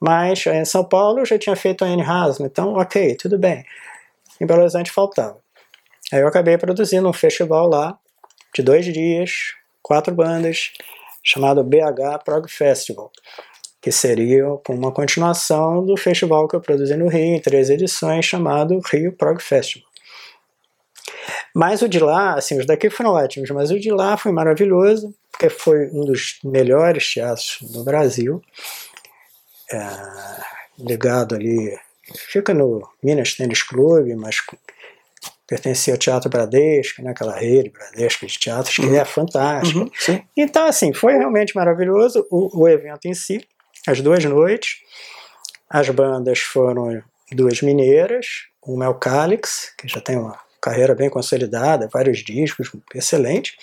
[0.00, 3.64] Mas em São Paulo eu já tinha feito a Anne Haslam, então ok, tudo bem.
[4.40, 5.38] Em Belo Horizonte faltava.
[6.12, 7.98] Aí eu acabei produzindo um festival lá,
[8.54, 10.72] de dois dias, quatro bandas,
[11.22, 13.10] chamado BH Prog Festival,
[13.80, 18.80] que seria uma continuação do festival que eu produzi no Rio, em três edições, chamado
[18.90, 19.89] Rio Prog Festival.
[21.54, 25.14] Mas o de lá, assim, os daqui foram ótimos, mas o de lá foi maravilhoso,
[25.30, 28.42] porque foi um dos melhores teatros do Brasil,
[29.72, 29.86] é,
[30.78, 31.76] ligado ali,
[32.14, 34.36] fica no Minas Tênis Clube, mas
[35.46, 38.96] pertencia ao Teatro Bradesco, né, aquela rede Bradesco de teatros, que uhum.
[38.96, 39.80] é fantástica.
[39.80, 43.44] Uhum, então, assim, foi realmente maravilhoso o, o, evento em si,
[43.86, 44.76] as duas noites.
[45.68, 48.26] As bandas foram duas mineiras,
[48.64, 53.56] uma é o Calix, que já tem uma carreira bem consolidada, vários discos, excelente,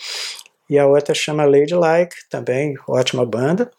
[0.69, 3.71] e a outra chama Lady Like, também ótima banda,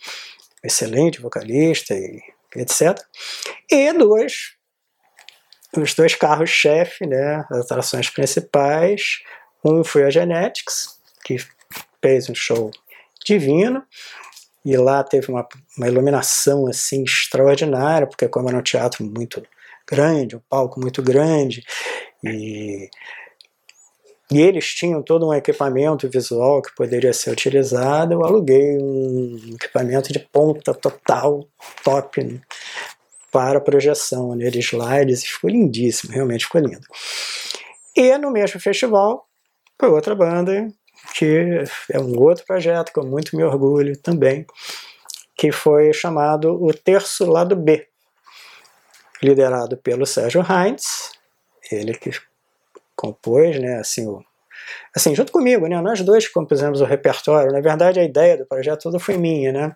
[0.63, 2.21] excelente vocalista e
[2.57, 2.99] etc.
[3.71, 4.57] E duas
[5.77, 9.19] os dois carros-chefe, né, as atrações principais.
[9.65, 11.37] Um foi a Genetics, que
[12.01, 12.71] fez um show
[13.25, 13.85] divino,
[14.65, 19.43] e lá teve uma, uma iluminação assim extraordinária, porque como era um teatro muito
[19.87, 21.63] grande, um palco muito grande,
[22.23, 22.91] e,
[24.31, 30.13] e eles tinham todo um equipamento visual que poderia ser utilizado, eu aluguei um equipamento
[30.13, 31.47] de ponta total,
[31.83, 32.41] top,
[33.31, 36.87] para projeção né, de slides, e ficou lindíssimo, realmente ficou lindo.
[37.97, 39.27] E no mesmo festival,
[39.79, 40.69] foi outra banda,
[41.15, 44.47] que é um outro projeto com muito me orgulho também,
[45.37, 47.87] que foi chamado o Terço Lado B,
[49.23, 51.08] liderado pelo Sérgio Heinz,
[51.71, 52.11] ele que
[52.97, 54.25] compôs, né, assim, o,
[54.95, 58.83] assim, junto comigo, né, nós dois compusemos o repertório, na verdade a ideia do projeto
[58.83, 59.75] toda foi minha, né,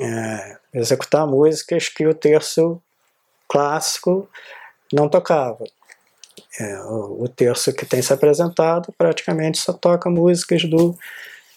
[0.00, 2.80] é, executar músicas que o terço
[3.48, 4.28] clássico
[4.92, 5.64] não tocava.
[6.60, 10.96] É, o, o, terço que tem se apresentado praticamente só toca músicas do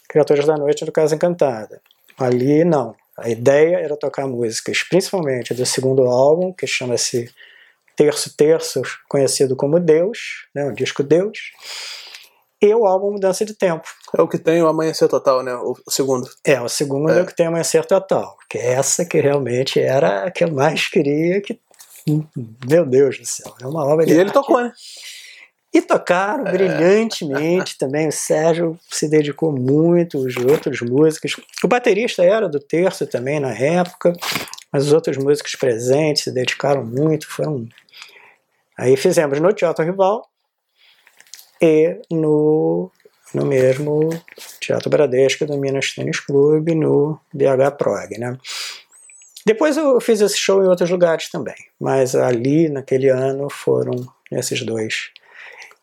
[0.08, 1.82] Criaturas da Noite do Casa Encantada.
[2.18, 2.96] Ali não.
[3.18, 7.32] A ideia era tocar músicas, principalmente do segundo álbum, que chama-se
[8.02, 11.38] Terço Terço, conhecido como Deus, né, o disco Deus,
[12.60, 13.88] e o álbum Mudança de Tempo.
[14.18, 15.54] É o que tem o Amanhecer Total, né?
[15.54, 16.28] O segundo.
[16.44, 18.36] É, o segundo é, é o que tem o Amanhecer Total.
[18.50, 21.42] Que é essa que realmente era a que eu mais queria.
[21.42, 21.60] Que,
[22.68, 24.14] meu Deus do céu, é uma obra de.
[24.14, 24.74] E ele tocou, né?
[25.72, 26.52] E tocaram é.
[26.52, 28.08] brilhantemente também.
[28.08, 31.36] O Sérgio se dedicou muito, os outros músicos.
[31.64, 34.12] O baterista era do terço também na época,
[34.74, 37.28] mas os outros músicos presentes se dedicaram muito.
[37.28, 37.68] Foram.
[38.78, 40.28] Aí fizemos no Teatro Rival
[41.62, 42.92] e no,
[43.34, 44.10] no mesmo
[44.60, 48.38] Teatro Bradesco do Minas Tênis Clube, no BH Prog, né?
[49.46, 53.94] Depois eu fiz esse show em outros lugares também, mas ali, naquele ano, foram
[54.32, 55.10] esses dois.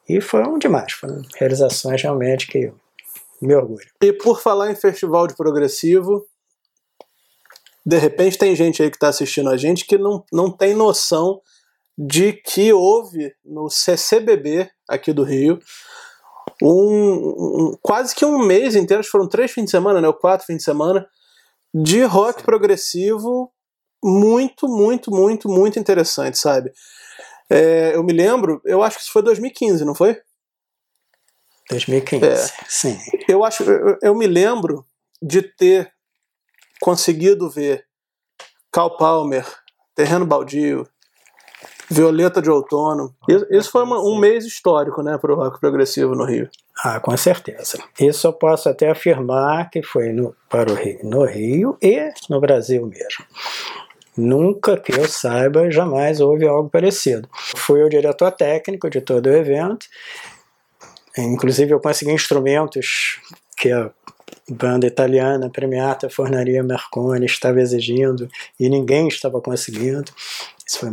[0.09, 2.73] E foram demais, foram realizações realmente que
[3.43, 3.87] me orgulho.
[4.01, 6.27] E por falar em festival de progressivo,
[7.85, 11.41] de repente tem gente aí que está assistindo a gente que não, não tem noção
[11.99, 15.59] de que houve no CCBB aqui do Rio
[16.63, 16.71] um,
[17.71, 20.59] um, quase que um mês inteiro, foram três fins de semana, né, ou quatro fins
[20.59, 21.09] de semana,
[21.75, 23.53] de rock progressivo
[24.03, 26.73] muito, muito, muito, muito interessante, sabe?
[27.51, 30.21] É, eu me lembro, eu acho que isso foi 2015, não foi?
[31.71, 32.37] 2015, é.
[32.69, 32.99] sim.
[33.29, 34.87] Eu acho, eu, eu me lembro
[35.21, 35.93] de ter
[36.81, 37.85] conseguido ver
[38.73, 39.45] Cal Palmer,
[39.95, 40.89] Terreno Baldio,
[41.91, 43.15] Violeta de Outono.
[43.51, 46.49] Isso, foi uma, um mês histórico, né, para o rock progressivo no Rio.
[46.85, 47.79] Ah, com certeza.
[47.99, 52.41] Isso eu posso até afirmar que foi no, para o Rio, no Rio e no
[52.41, 53.25] Brasil mesmo.
[54.17, 57.29] Nunca que eu saiba, jamais houve algo parecido.
[57.57, 59.87] Fui o diretor técnico de todo o evento.
[61.17, 63.21] Inclusive eu consegui instrumentos
[63.57, 63.71] que
[64.49, 70.13] banda italiana premiata Fornaria Marconi estava exigindo e ninguém estava conseguindo.
[70.67, 70.91] Isso foi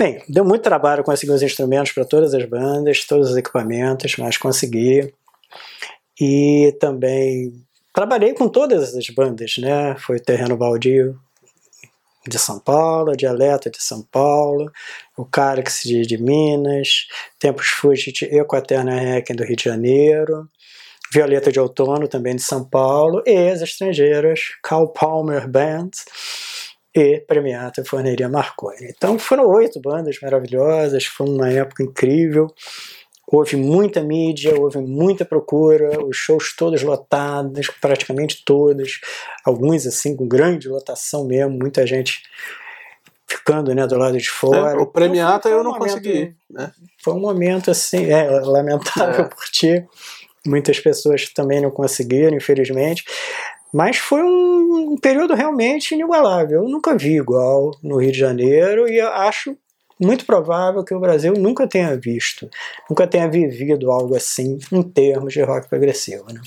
[0.00, 4.38] Bem, deu muito trabalho conseguir os instrumentos para todas as bandas, todos os equipamentos, mas
[4.38, 5.12] consegui.
[6.18, 7.52] E também
[7.92, 9.94] trabalhei com todas as bandas, né?
[9.98, 11.20] Foi Terreno Baldio
[12.26, 14.72] de São Paulo, Dialeta de São Paulo,
[15.18, 17.06] o Carix de, de Minas,
[17.38, 20.48] Tempos Fugit Equaterna Requiem do Rio de Janeiro,
[21.12, 25.90] Violeta de Outono, também de São Paulo, e as estrangeiras, Cal Palmer Band
[26.94, 28.92] e Premiata Forneria Marconi.
[28.94, 32.48] Então foram oito bandas maravilhosas, foi uma época incrível,
[33.26, 39.00] houve muita mídia, houve muita procura, os shows todos lotados, praticamente todos,
[39.44, 42.22] alguns assim com grande lotação mesmo, muita gente
[43.30, 44.72] ficando né, do lado de fora.
[44.72, 46.34] É, o Premiata então, eu não momento, consegui.
[46.50, 46.72] Né?
[47.02, 49.28] Foi um momento assim, é, lamentável é.
[49.28, 49.86] por ti.
[50.44, 53.04] Muitas pessoas também não conseguiram, infelizmente.
[53.72, 56.62] Mas foi um, período realmente inigualável.
[56.62, 59.56] Eu nunca vi igual no Rio de Janeiro e acho
[60.00, 62.48] muito provável que o Brasil nunca tenha visto,
[62.88, 66.24] nunca tenha vivido algo assim em termos de rock progressivo.
[66.32, 66.40] Né?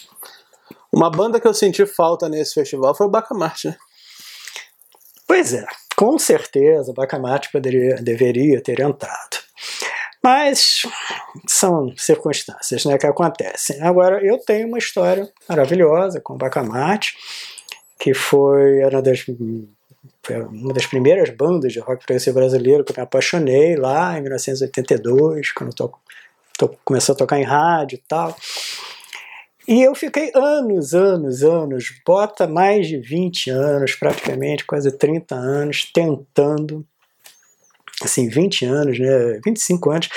[0.92, 3.78] Uma banda que eu senti falta nesse festival foi o Bacamarte, né?
[5.28, 9.38] Pois é, com certeza o Bacamarte poderia, deveria ter entrado.
[10.24, 10.84] Mas
[11.46, 13.82] são circunstâncias né, que acontecem.
[13.82, 17.18] Agora, eu tenho uma história maravilhosa com o Bacamarte,
[18.00, 19.26] que foi uma das,
[20.24, 24.22] foi uma das primeiras bandas de rock progressivo brasileiro que eu me apaixonei lá em
[24.22, 25.92] 1982, quando to,
[26.86, 28.34] começou a tocar em rádio e tal.
[29.68, 35.90] E eu fiquei anos, anos, anos, bota mais de 20 anos, praticamente quase 30 anos,
[35.92, 36.86] tentando
[38.06, 40.10] assim, 20 anos, né, 25 anos,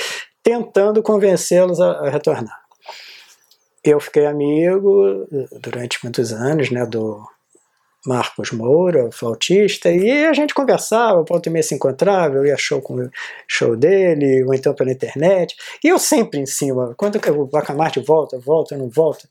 [0.42, 2.60] tentando convencê-los a, a, retornar.
[3.82, 5.26] Eu fiquei amigo
[5.60, 7.24] durante muitos anos, né, do
[8.06, 12.80] Marcos Moura, flautista, e a gente conversava, o Paulo meia se encontrava, eu ia show
[12.80, 13.10] com
[13.48, 18.38] show dele, ou então pela internet, e eu sempre em cima, quando o Bacamarte volta,
[18.38, 19.28] volta, não volta,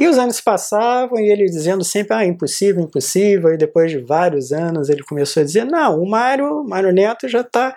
[0.00, 3.52] e os anos passavam e ele dizendo sempre, ah, impossível, impossível.
[3.52, 7.42] E depois de vários anos ele começou a dizer, não, o Mário, Mário Neto já
[7.42, 7.76] está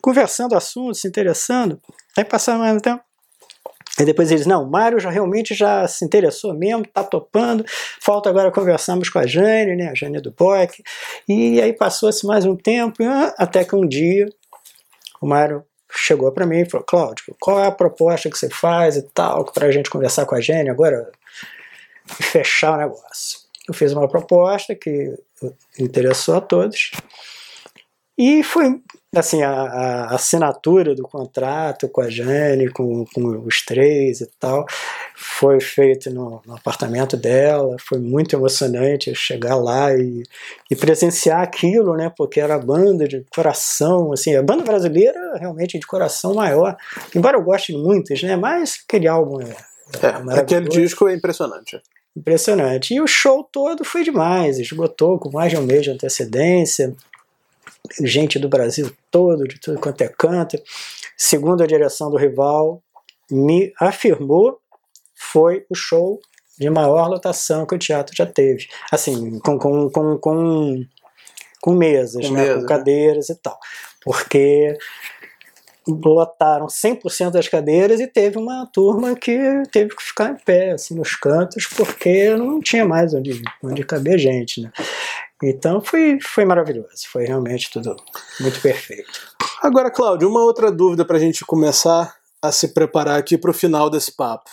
[0.00, 1.78] conversando assuntos, se interessando.
[2.16, 3.02] Aí passava mais um tempo.
[4.00, 7.66] E depois eles, não, o Mário já realmente já se interessou mesmo, está topando.
[8.00, 10.82] Falta agora conversarmos com a Jane, né, a Jane do Bock.
[11.28, 13.02] E aí passou-se mais um tempo,
[13.36, 14.26] até que um dia
[15.20, 18.96] o Mário chegou para mim e falou, Cláudio, qual é a proposta que você faz
[18.96, 21.10] e tal, para a gente conversar com a Jane agora
[22.18, 23.40] e fechar o negócio.
[23.68, 25.14] Eu fiz uma proposta que
[25.78, 26.90] interessou a todos
[28.18, 28.80] e foi
[29.14, 34.64] assim a, a assinatura do contrato com a Jane, com, com os três e tal,
[35.14, 37.76] foi feito no, no, apartamento dela.
[37.78, 40.22] Foi muito emocionante chegar lá e,
[40.70, 42.10] e, presenciar aquilo, né?
[42.16, 46.76] Porque era banda de coração, assim, a banda brasileira realmente de coração maior.
[47.14, 48.34] Embora eu goste de muitas, né?
[48.36, 49.56] Mas aquele álbum é,
[50.02, 51.80] é, aquele disco é impressionante
[52.16, 52.94] impressionante.
[52.94, 56.94] E o show todo foi demais, esgotou com mais de um mês de antecedência,
[58.02, 60.58] gente do Brasil todo, de tudo quanto é canto.
[61.16, 62.82] Segundo a direção do rival,
[63.30, 64.58] me afirmou,
[65.14, 66.20] foi o show
[66.58, 68.66] de maior lotação que o teatro já teve.
[68.90, 70.84] Assim, com, com, com, com,
[71.60, 72.68] com mesas, com, né, mesa, com né?
[72.68, 73.34] cadeiras né?
[73.34, 73.58] e tal.
[74.02, 74.76] Porque
[75.88, 80.94] lotaram 100% das cadeiras e teve uma turma que teve que ficar em pé, assim,
[80.94, 84.72] nos cantos, porque não tinha mais onde, onde caber gente, né?
[85.42, 87.94] Então foi, foi maravilhoso, foi realmente tudo
[88.40, 89.36] muito perfeito.
[89.62, 93.54] Agora, Cláudio, uma outra dúvida para a gente começar a se preparar aqui para o
[93.54, 94.50] final desse papo.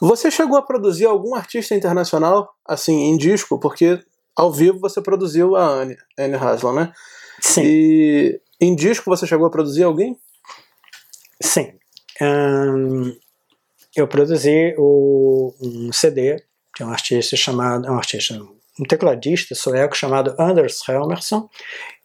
[0.00, 3.58] Você chegou a produzir algum artista internacional, assim, em disco?
[3.58, 3.98] Porque
[4.36, 6.92] ao vivo você produziu a Anne, Anne Haslam, né?
[7.40, 7.62] Sim.
[7.64, 10.16] E em disco você chegou a produzir alguém?
[11.40, 11.72] Sim.
[12.20, 13.14] Um,
[13.94, 16.42] eu produzi o, um CD
[16.76, 17.90] de um artista chamado.
[17.90, 18.38] Um artista,
[18.78, 21.48] um tecladista sueco chamado Anders Helmerson.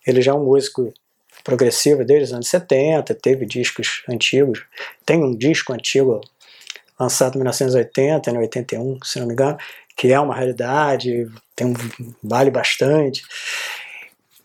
[0.06, 0.93] Ele já é um músico
[1.43, 4.64] progressivo desde os anos 70, teve discos antigos.
[5.06, 6.22] Tem um disco antigo
[6.99, 9.58] lançado em 1980, em 81, se não me engano,
[9.97, 11.74] que é uma realidade, tem um,
[12.24, 13.24] vale bastante.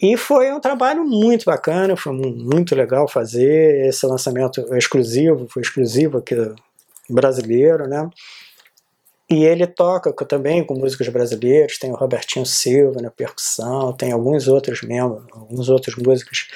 [0.00, 3.86] E foi um trabalho muito bacana, foi muito legal fazer.
[3.86, 6.34] Esse lançamento exclusivo, foi exclusivo aqui
[7.08, 8.08] brasileiro, né?
[9.28, 14.46] E ele toca também com músicos brasileiros, tem o Robertinho Silva na percussão, tem alguns
[14.46, 16.46] outros membros, alguns outros músicos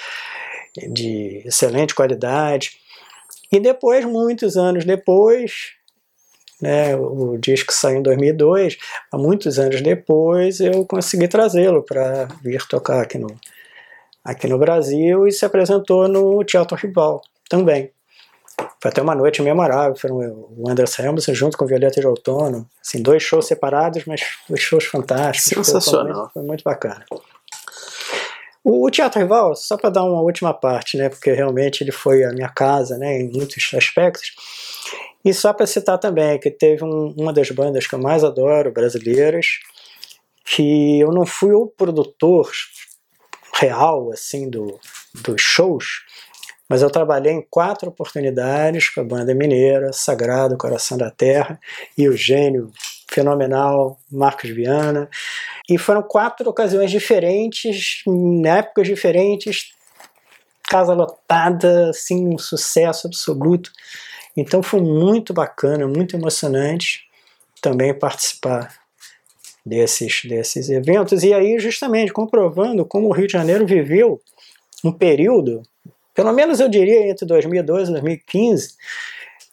[0.92, 2.78] de excelente qualidade.
[3.50, 5.72] E depois, muitos anos depois,
[6.60, 6.96] né?
[6.96, 8.76] O disco saiu em 2002,
[9.12, 13.28] há muitos anos depois eu consegui trazê-lo para vir tocar aqui no,
[14.24, 17.90] aqui no Brasil e se apresentou no Teatro Rival também.
[18.80, 23.02] Foi até uma noite memorável, foram o Anderson Helmsley junto com Violeta de Outono, assim,
[23.02, 25.66] dois shows separados, mas dois shows fantásticos.
[25.66, 26.04] Sensacional.
[26.04, 27.04] Foi, muito, foi muito bacana.
[28.62, 32.24] O, o Teatro Rival, só para dar uma última parte, né, porque realmente ele foi
[32.24, 34.32] a minha casa, né, em muitos aspectos.
[35.24, 38.72] E só para citar também que teve um, uma das bandas que eu mais adoro,
[38.72, 39.46] brasileiras,
[40.44, 42.50] que eu não fui o produtor
[43.54, 44.80] real assim do,
[45.14, 46.02] dos shows,
[46.68, 51.58] mas eu trabalhei em quatro oportunidades com a banda mineira, Sagrado Coração da Terra
[51.98, 52.70] e o gênio
[53.10, 55.08] fenomenal Marcos Viana.
[55.68, 59.72] E foram quatro ocasiões diferentes, em épocas diferentes,
[60.62, 63.72] casa lotada, assim, um sucesso absoluto.
[64.36, 67.02] Então foi muito bacana, muito emocionante
[67.60, 68.74] também participar
[69.64, 71.22] desses, desses eventos.
[71.22, 74.20] E aí, justamente, comprovando como o Rio de Janeiro viveu
[74.82, 75.62] um período,
[76.14, 78.74] pelo menos eu diria entre 2012 e 2015,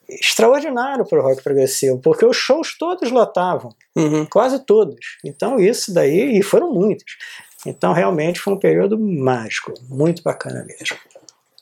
[0.09, 4.25] extraordinário para o rock progressivo, porque os shows todos lotavam, Uhum.
[4.25, 5.17] quase todos.
[5.23, 7.17] Então isso daí, e foram muitos.
[7.65, 10.95] Então realmente foi um período mágico, muito bacana mesmo.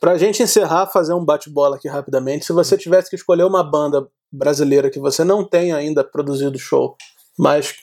[0.00, 2.44] Pra gente encerrar, fazer um bate-bola aqui rapidamente.
[2.44, 6.96] Se você tivesse que escolher uma banda brasileira que você não tem ainda produzido show,
[7.38, 7.74] mas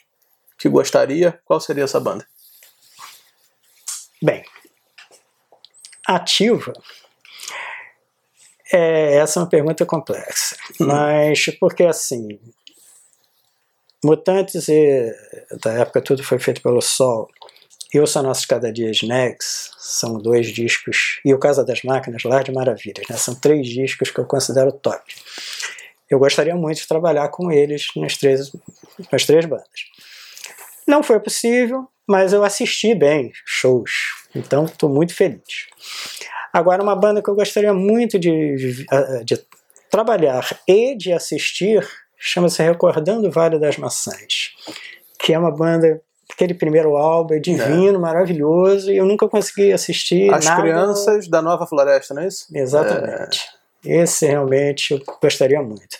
[0.58, 2.26] que gostaria, qual seria essa banda?
[4.22, 4.44] Bem,
[6.08, 6.74] ativa.
[8.72, 12.40] É, essa é uma pergunta complexa, mas porque assim,
[14.04, 15.16] Mutantes e
[15.64, 17.30] da época tudo foi feito pelo Sol
[17.94, 22.24] e o São Nossos Cada Dia Negs são dois discos e o Casa das Máquinas,
[22.24, 23.18] Lar de Maravilhas, né?
[23.18, 25.14] são três discos que eu considero top.
[26.10, 28.52] Eu gostaria muito de trabalhar com eles nas três,
[29.12, 29.68] nas três bandas.
[30.88, 33.92] Não foi possível, mas eu assisti bem shows,
[34.36, 35.68] então estou muito feliz.
[36.52, 38.86] Agora, uma banda que eu gostaria muito de,
[39.26, 39.44] de
[39.90, 41.88] trabalhar e de assistir
[42.18, 44.54] chama-se Recordando o Vale das Maçãs,
[45.20, 46.02] que é uma banda.
[46.34, 48.00] Aquele primeiro álbum é divino, é.
[48.00, 50.34] maravilhoso, e eu nunca consegui assistir.
[50.34, 50.62] As nada...
[50.62, 52.48] Crianças da Nova Floresta, não é isso?
[52.54, 53.48] Exatamente.
[53.86, 54.02] É.
[54.02, 55.98] Esse realmente eu gostaria muito.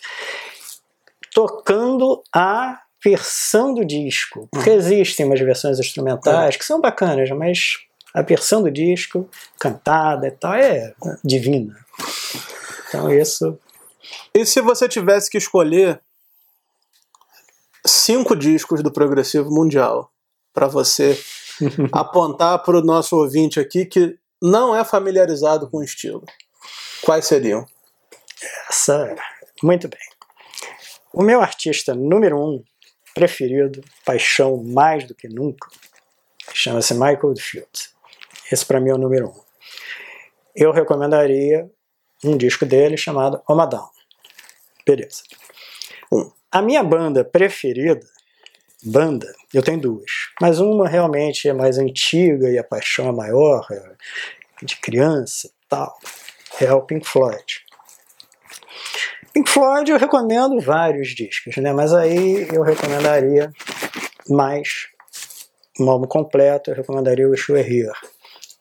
[1.34, 4.78] Tocando a versão do disco, porque uhum.
[4.78, 6.58] existem umas versões instrumentais é.
[6.58, 7.78] que são bacanas, mas
[8.14, 9.30] a versão do disco,
[9.60, 11.76] cantada e tal, é divina.
[12.88, 13.60] Então isso.
[14.34, 16.00] E se você tivesse que escolher
[17.86, 20.13] cinco discos do progressivo mundial
[20.54, 21.20] para você
[21.92, 26.24] apontar para o nosso ouvinte aqui que não é familiarizado com o estilo,
[27.02, 27.66] quais seriam?
[28.70, 29.16] Essa,
[29.62, 30.00] muito bem.
[31.14, 32.64] O meu artista número um
[33.14, 35.70] preferido, paixão mais do que nunca,
[36.54, 37.70] chama-se Michael Oldfield.
[38.52, 39.44] Esse para mim é o número um.
[40.56, 41.70] Eu recomendaria
[42.24, 43.90] um disco dele chamado Omadão.
[44.86, 45.24] Beleza.
[46.12, 46.32] Um.
[46.52, 48.06] A minha banda preferida,
[48.84, 53.66] banda, eu tenho duas, mas uma realmente é mais antiga e a paixão é maior,
[53.72, 55.98] é de criança e tal,
[56.60, 57.64] é o Pink Floyd.
[59.34, 61.74] Pink Floyd eu recomendo vários discos, né?
[61.74, 63.52] Mas aí eu recomendaria
[64.30, 64.88] mais
[65.80, 67.92] um álbum completo, eu recomendaria o Were Here.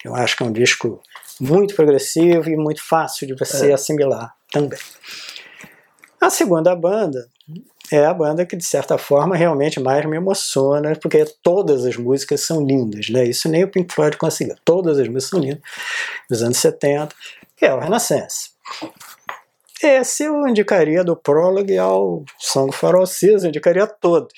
[0.05, 1.01] Eu acho que é um disco
[1.41, 3.75] muito progressivo e muito fácil de você é.
[3.75, 4.79] assimilar também.
[6.21, 7.29] A segunda banda
[7.97, 12.41] é a banda que, de certa forma, realmente mais me emociona, porque todas as músicas
[12.41, 13.25] são lindas, né?
[13.25, 14.57] Isso nem o Pink Floyd conseguiu.
[14.65, 15.63] Todas as músicas são lindas,
[16.29, 17.15] dos anos 70,
[17.57, 18.51] que é o Renaissance.
[19.83, 24.33] Esse eu indicaria do Prologue ao Song for All Seasons, indicaria todos.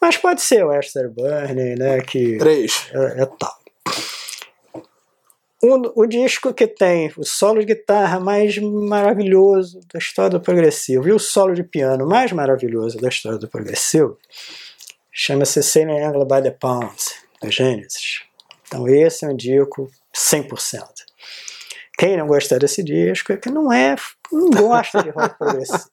[0.00, 2.00] Mas pode ser o Esther Burning, né?
[2.00, 2.88] Que Três.
[2.92, 3.55] É, é tal.
[5.62, 11.08] O, o, disco que tem o solo de guitarra mais maravilhoso da história do progressivo
[11.08, 14.18] e o solo de piano mais maravilhoso da história do progressivo
[15.10, 16.94] chama-se Sailing Angle by the Pound,
[17.40, 18.20] do Genesis.
[18.66, 20.82] Então esse é um disco 100%.
[21.98, 23.96] Quem não gostar desse disco é que não é,
[24.30, 25.88] não gosta de rock progressivo.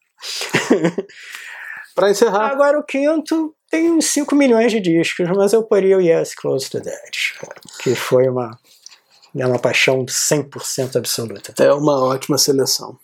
[1.94, 2.50] Para encerrar.
[2.50, 6.68] Agora o quinto tem uns 5 milhões de discos, mas eu poria o Yes Close
[6.68, 7.14] to Dead,
[7.82, 8.58] que foi uma
[9.36, 11.54] é uma paixão 100% absoluta.
[11.62, 12.98] É uma ótima seleção.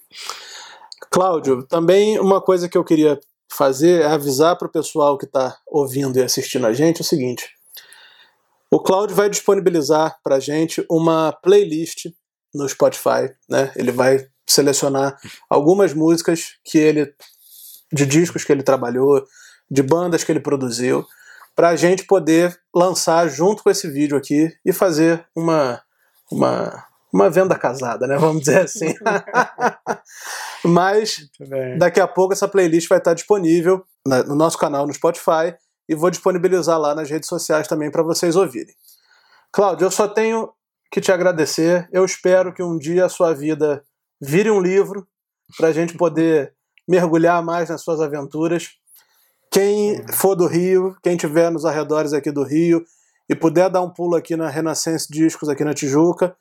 [1.11, 3.19] Cláudio, também uma coisa que eu queria
[3.53, 7.49] fazer é avisar para o pessoal que está ouvindo e assistindo a gente o seguinte:
[8.71, 12.07] o Cláudio vai disponibilizar para a gente uma playlist
[12.55, 13.73] no Spotify, né?
[13.75, 15.19] Ele vai selecionar
[15.49, 17.13] algumas músicas que ele
[17.93, 19.25] de discos que ele trabalhou,
[19.69, 21.05] de bandas que ele produziu,
[21.57, 25.83] para a gente poder lançar junto com esse vídeo aqui e fazer uma,
[26.31, 28.17] uma, uma venda casada, né?
[28.17, 28.95] Vamos dizer assim.
[30.65, 31.29] Mas
[31.79, 35.55] daqui a pouco essa playlist vai estar disponível no nosso canal no Spotify
[35.89, 38.75] e vou disponibilizar lá nas redes sociais também para vocês ouvirem.
[39.53, 40.51] Cláudio, eu só tenho
[40.91, 41.89] que te agradecer.
[41.93, 43.83] Eu espero que um dia a sua vida
[44.21, 45.07] vire um livro
[45.57, 46.55] para a gente poder
[46.89, 48.71] mergulhar mais nas suas aventuras.
[49.51, 52.85] Quem for do Rio, quem tiver nos arredores aqui do Rio
[53.31, 56.37] e puder dar um pulo aqui na Renascença Discos aqui na Tijuca,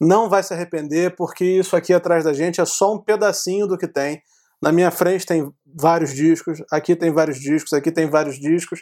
[0.00, 3.76] não vai se arrepender, porque isso aqui atrás da gente é só um pedacinho do
[3.76, 4.22] que tem.
[4.60, 8.80] Na minha frente tem vários discos, aqui tem vários discos, aqui tem vários discos.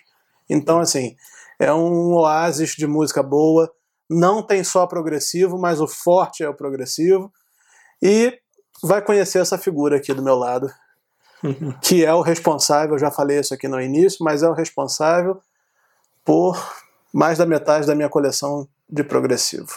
[0.49, 1.17] Então, assim,
[1.59, 3.69] é um oásis de música boa.
[4.09, 7.33] Não tem só progressivo, mas o forte é o progressivo.
[8.01, 8.39] E
[8.85, 10.71] vai conhecer essa figura aqui do meu lado,
[11.43, 11.75] uhum.
[11.83, 15.41] que é o responsável, já falei isso aqui no início, mas é o responsável
[16.25, 16.57] por
[17.13, 19.69] mais da metade da minha coleção de progressivo.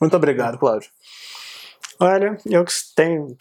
[0.00, 0.90] Muito obrigado, Cláudio.
[1.98, 2.64] Olha, eu
[2.96, 3.36] tenho,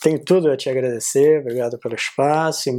[0.00, 2.70] tenho tudo a te agradecer, obrigado pelo espaço,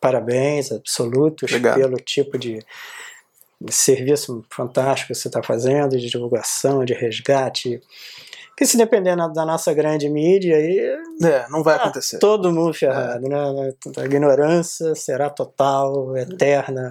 [0.00, 1.76] parabéns absolutos obrigado.
[1.76, 2.64] pelo tipo de
[3.68, 7.80] serviço fantástico que você está fazendo, de divulgação, de resgate.
[8.56, 10.78] Que se depender da nossa grande mídia, aí.
[11.22, 12.18] É, não vai tá acontecer.
[12.18, 13.28] Todo mundo ferrado, é.
[13.28, 13.74] né?
[13.98, 16.90] A ignorância será total, eterna.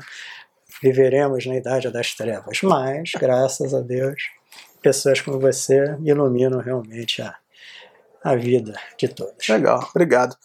[0.81, 2.61] Viveremos na idade das trevas.
[2.61, 4.21] Mas, graças a Deus,
[4.81, 7.35] pessoas como você iluminam realmente a,
[8.23, 9.47] a vida de todos.
[9.47, 10.35] Legal, obrigado.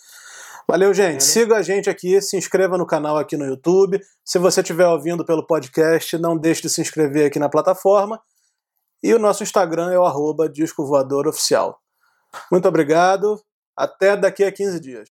[0.70, 1.24] Valeu, gente.
[1.24, 4.00] Siga a gente aqui, se inscreva no canal aqui no YouTube.
[4.24, 8.22] Se você estiver ouvindo pelo podcast, não deixe de se inscrever aqui na plataforma.
[9.02, 11.80] E o nosso Instagram é o arroba Disco Voador Oficial.
[12.52, 13.42] Muito obrigado.
[13.76, 15.08] Até daqui a 15 dias.